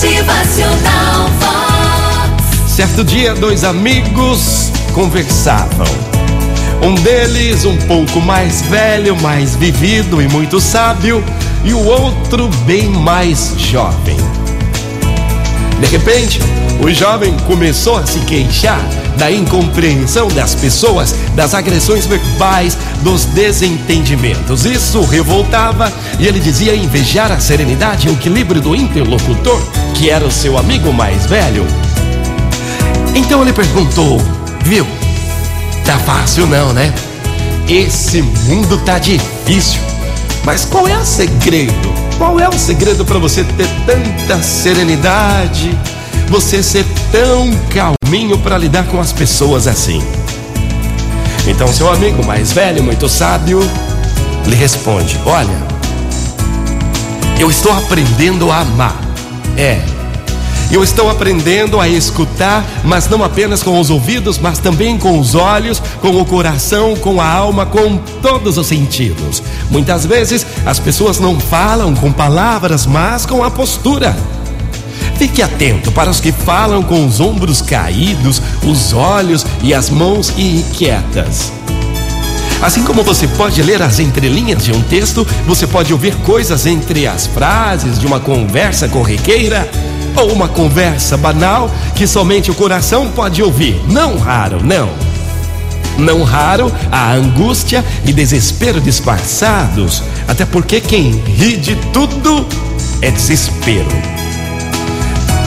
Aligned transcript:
Motivacional 0.00 1.28
Vox. 1.38 2.72
Certo 2.72 3.04
dia, 3.04 3.34
dois 3.34 3.64
amigos 3.64 4.72
conversavam. 4.94 5.86
Um 6.82 6.94
deles, 6.94 7.66
um 7.66 7.76
pouco 7.76 8.18
mais 8.18 8.62
velho, 8.62 9.14
mais 9.20 9.54
vivido 9.56 10.22
e 10.22 10.26
muito 10.26 10.58
sábio, 10.58 11.22
e 11.62 11.74
o 11.74 11.84
outro, 11.84 12.48
bem 12.64 12.88
mais 12.88 13.52
jovem. 13.58 14.16
De 15.78 15.86
repente, 15.88 16.40
o 16.82 16.92
jovem 16.92 17.36
começou 17.46 17.96
a 17.96 18.06
se 18.06 18.18
queixar 18.20 18.80
da 19.18 19.30
incompreensão 19.30 20.28
das 20.28 20.54
pessoas, 20.54 21.14
das 21.34 21.54
agressões 21.54 22.06
verbais, 22.06 22.76
dos 23.02 23.26
desentendimentos. 23.26 24.64
Isso 24.64 25.02
revoltava 25.02 25.92
e 26.18 26.26
ele 26.26 26.40
dizia 26.40 26.74
invejar 26.74 27.30
a 27.30 27.38
serenidade 27.38 28.06
e 28.06 28.10
o 28.10 28.14
equilíbrio 28.14 28.62
do 28.62 28.74
interlocutor, 28.74 29.60
que 29.94 30.08
era 30.08 30.26
o 30.26 30.30
seu 30.30 30.56
amigo 30.56 30.92
mais 30.92 31.26
velho. 31.26 31.66
Então 33.14 33.42
ele 33.42 33.52
perguntou: 33.52 34.20
Viu? 34.64 34.86
Tá 35.84 35.98
fácil 35.98 36.46
não, 36.46 36.72
né? 36.72 36.92
Esse 37.68 38.22
mundo 38.22 38.78
tá 38.84 38.98
difícil. 38.98 39.80
Mas 40.44 40.64
qual 40.64 40.88
é 40.88 40.96
o 40.96 41.04
segredo? 41.04 41.92
Qual 42.16 42.40
é 42.40 42.48
o 42.48 42.58
segredo 42.58 43.04
para 43.04 43.18
você 43.18 43.44
ter 43.44 43.68
tanta 43.86 44.42
serenidade? 44.42 45.76
Você 46.30 46.62
ser 46.62 46.86
tão 47.10 47.50
calminho 47.70 48.38
para 48.38 48.56
lidar 48.56 48.86
com 48.86 49.00
as 49.00 49.12
pessoas 49.12 49.66
assim? 49.66 50.00
Então 51.44 51.66
seu 51.66 51.92
amigo 51.92 52.24
mais 52.24 52.52
velho, 52.52 52.84
muito 52.84 53.08
sábio, 53.08 53.58
lhe 54.46 54.54
responde: 54.54 55.20
Olha, 55.26 55.60
eu 57.36 57.50
estou 57.50 57.72
aprendendo 57.72 58.48
a 58.52 58.60
amar. 58.60 58.96
É, 59.56 59.82
eu 60.70 60.84
estou 60.84 61.10
aprendendo 61.10 61.80
a 61.80 61.88
escutar, 61.88 62.64
mas 62.84 63.08
não 63.08 63.24
apenas 63.24 63.60
com 63.60 63.80
os 63.80 63.90
ouvidos, 63.90 64.38
mas 64.38 64.60
também 64.60 64.96
com 64.96 65.18
os 65.18 65.34
olhos, 65.34 65.82
com 66.00 66.20
o 66.20 66.24
coração, 66.24 66.94
com 66.94 67.20
a 67.20 67.26
alma, 67.28 67.66
com 67.66 67.96
todos 68.22 68.56
os 68.56 68.68
sentidos. 68.68 69.42
Muitas 69.68 70.06
vezes 70.06 70.46
as 70.64 70.78
pessoas 70.78 71.18
não 71.18 71.40
falam 71.40 71.92
com 71.96 72.12
palavras, 72.12 72.86
mas 72.86 73.26
com 73.26 73.42
a 73.42 73.50
postura. 73.50 74.16
Fique 75.20 75.42
atento 75.42 75.92
para 75.92 76.08
os 76.08 76.18
que 76.18 76.32
falam 76.32 76.82
com 76.82 77.04
os 77.04 77.20
ombros 77.20 77.60
caídos, 77.60 78.40
os 78.66 78.94
olhos 78.94 79.44
e 79.62 79.74
as 79.74 79.90
mãos 79.90 80.32
inquietas. 80.38 81.52
Assim 82.62 82.82
como 82.82 83.02
você 83.02 83.28
pode 83.28 83.62
ler 83.62 83.82
as 83.82 83.98
entrelinhas 83.98 84.64
de 84.64 84.72
um 84.72 84.80
texto, 84.80 85.26
você 85.46 85.66
pode 85.66 85.92
ouvir 85.92 86.14
coisas 86.22 86.64
entre 86.64 87.06
as 87.06 87.26
frases 87.26 87.98
de 87.98 88.06
uma 88.06 88.18
conversa 88.18 88.88
corriqueira 88.88 89.70
ou 90.16 90.32
uma 90.32 90.48
conversa 90.48 91.18
banal 91.18 91.70
que 91.94 92.06
somente 92.06 92.50
o 92.50 92.54
coração 92.54 93.10
pode 93.10 93.42
ouvir. 93.42 93.78
Não 93.90 94.16
raro, 94.16 94.64
não. 94.64 94.88
Não 95.98 96.22
raro 96.22 96.72
a 96.90 97.12
angústia 97.12 97.84
e 98.06 98.12
desespero 98.14 98.80
disfarçados, 98.80 100.02
até 100.26 100.46
porque 100.46 100.80
quem 100.80 101.10
ri 101.10 101.58
de 101.58 101.76
tudo 101.92 102.46
é 103.02 103.10
desespero. 103.10 104.19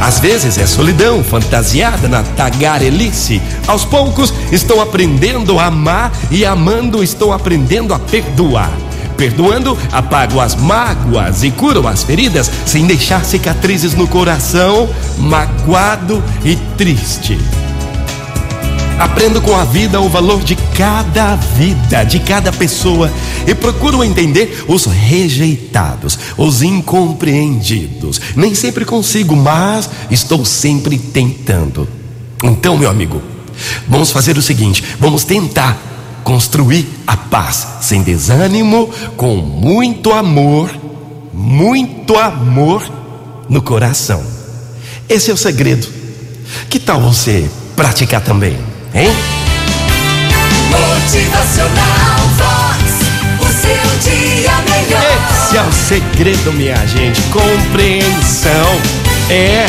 Às 0.00 0.20
vezes 0.20 0.58
é 0.58 0.66
solidão 0.66 1.24
fantasiada 1.24 2.08
na 2.08 2.22
tagarelice. 2.22 3.40
Aos 3.66 3.84
poucos 3.84 4.32
estou 4.52 4.80
aprendendo 4.80 5.58
a 5.58 5.66
amar 5.66 6.12
e 6.30 6.44
amando 6.44 7.02
estou 7.02 7.32
aprendendo 7.32 7.94
a 7.94 7.98
perdoar. 7.98 8.72
Perdoando, 9.16 9.76
apago 9.92 10.40
as 10.40 10.54
mágoas 10.54 11.42
e 11.42 11.50
curo 11.50 11.88
as 11.88 12.04
feridas 12.04 12.50
sem 12.66 12.86
deixar 12.86 13.24
cicatrizes 13.24 13.94
no 13.94 14.06
coração, 14.06 14.88
magoado 15.18 16.22
e 16.44 16.54
triste. 16.76 17.38
Aprendo 18.98 19.42
com 19.42 19.54
a 19.54 19.62
vida 19.62 20.00
o 20.00 20.08
valor 20.08 20.42
de 20.42 20.56
cada 20.74 21.36
vida, 21.36 22.02
de 22.02 22.18
cada 22.18 22.50
pessoa 22.50 23.12
e 23.46 23.54
procuro 23.54 24.02
entender 24.02 24.64
os 24.66 24.86
rejeitados, 24.86 26.18
os 26.36 26.62
incompreendidos. 26.62 28.18
Nem 28.34 28.54
sempre 28.54 28.86
consigo, 28.86 29.36
mas 29.36 29.90
estou 30.10 30.46
sempre 30.46 30.96
tentando. 30.96 31.86
Então, 32.42 32.78
meu 32.78 32.88
amigo, 32.88 33.20
vamos 33.86 34.10
fazer 34.10 34.38
o 34.38 34.42
seguinte: 34.42 34.82
vamos 34.98 35.24
tentar 35.24 35.78
construir 36.24 36.88
a 37.06 37.18
paz 37.18 37.66
sem 37.82 38.02
desânimo, 38.02 38.88
com 39.14 39.36
muito 39.36 40.10
amor, 40.10 40.70
muito 41.34 42.16
amor 42.16 42.82
no 43.46 43.60
coração. 43.60 44.24
Esse 45.06 45.30
é 45.30 45.34
o 45.34 45.36
segredo. 45.36 45.86
Que 46.70 46.80
tal 46.80 47.00
você 47.00 47.48
praticar 47.76 48.22
também? 48.22 48.75
Hein? 48.96 49.14
Motivacional 50.70 52.18
Vox. 52.38 53.02
O 53.40 53.44
seu 53.44 54.10
dia 54.10 54.50
melhor. 54.70 55.02
Esse 55.30 55.58
é 55.58 55.62
o 55.62 55.70
segredo, 55.70 56.50
minha 56.54 56.76
gente. 56.86 57.20
Compreensão. 57.24 58.80
É. 59.28 59.66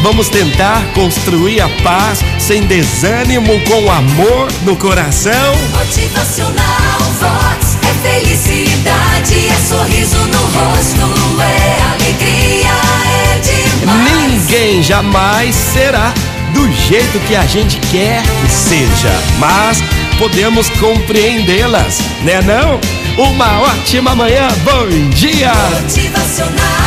Vamos 0.00 0.28
tentar 0.28 0.80
construir 0.94 1.60
a 1.60 1.68
paz 1.82 2.20
sem 2.38 2.62
desânimo, 2.62 3.60
com 3.64 3.90
amor 3.90 4.46
no 4.62 4.76
coração. 4.76 5.56
Motivacional 5.76 7.00
Vox. 7.18 7.76
É 7.82 8.08
felicidade, 8.08 9.48
é 9.48 9.68
sorriso 9.68 10.18
no 10.18 10.38
rosto, 10.38 11.42
é 11.42 11.82
alegria, 11.94 12.70
é 13.24 13.80
demais. 13.80 14.30
Ninguém 14.30 14.82
jamais 14.84 15.52
será 15.56 16.14
do 16.52 16.70
jeito 16.72 17.18
que 17.26 17.34
a 17.34 17.44
gente 17.46 17.78
quer 17.90 18.22
que 18.22 18.50
seja, 18.50 19.12
mas 19.38 19.82
podemos 20.18 20.68
compreendê-las, 20.70 22.00
né 22.22 22.40
não? 22.42 22.80
Uma 23.22 23.60
ótima 23.62 24.14
manhã, 24.14 24.48
bom 24.64 24.86
dia! 25.10 25.52
Motivacional. 25.82 26.77